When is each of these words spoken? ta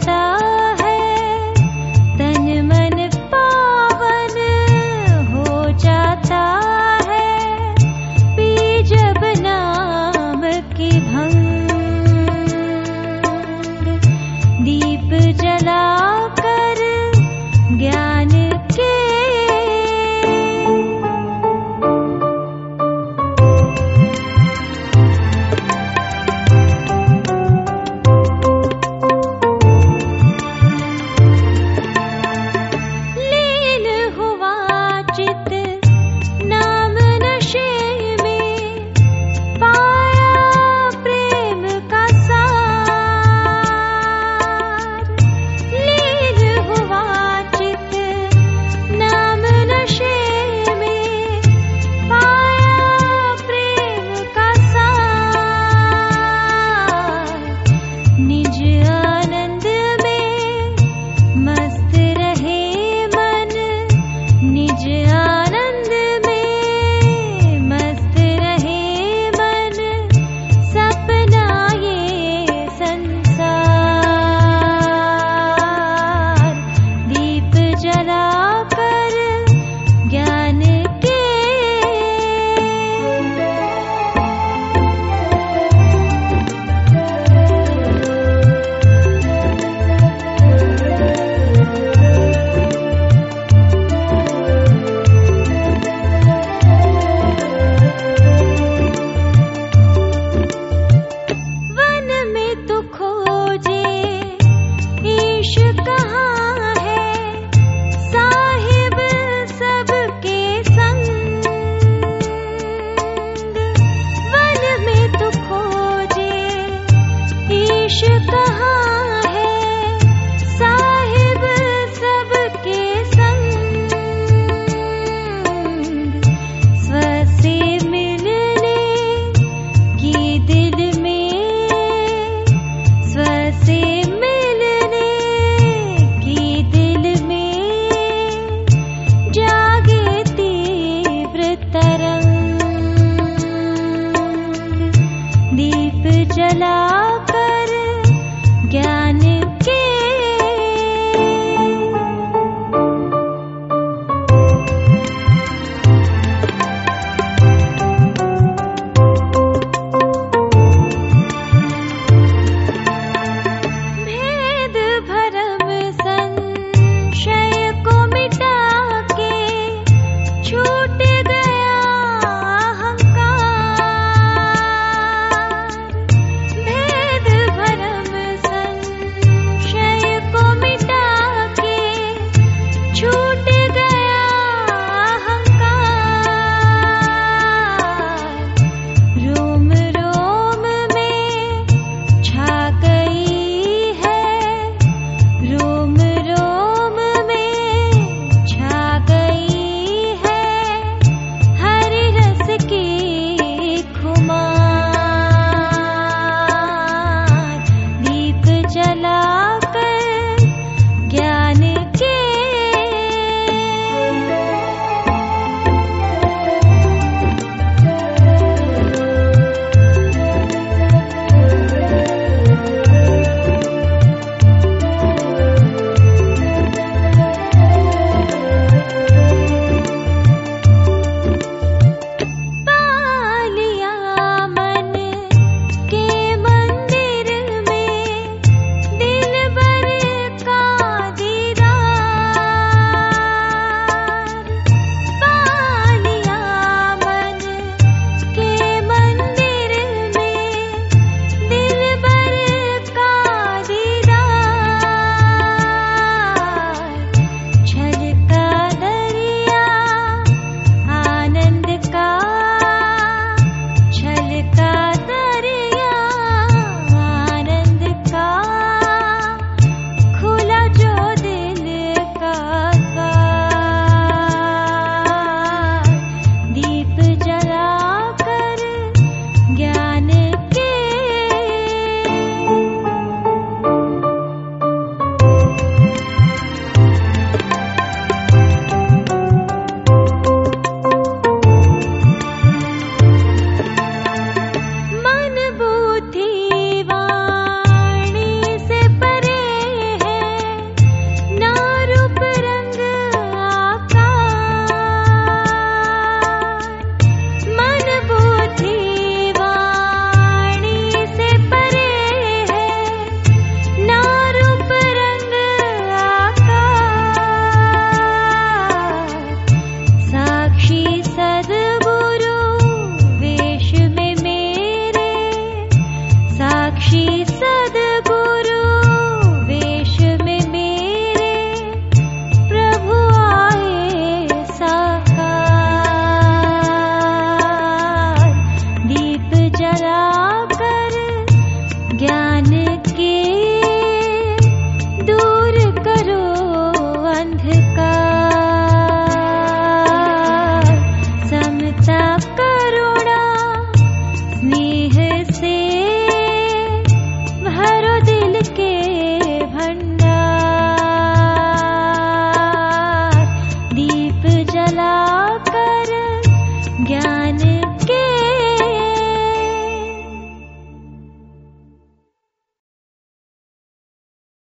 ta 0.00 0.41